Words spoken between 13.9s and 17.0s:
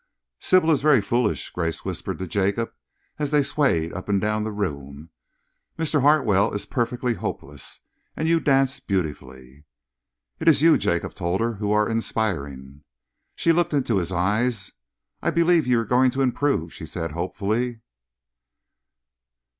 his eyes. "I believe you are going to improve," she